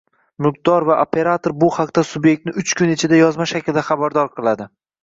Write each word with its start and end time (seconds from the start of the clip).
mulkdor 0.45 0.85
va 0.89 0.95
operator 1.03 1.55
bu 1.65 1.69
haqda 1.77 2.05
subyektni 2.13 2.57
uch 2.65 2.75
kun 2.81 2.97
ichida 2.99 3.25
yozma 3.25 3.51
shaklda 3.55 3.89
xabardor 3.93 4.37
qiladi. 4.41 4.71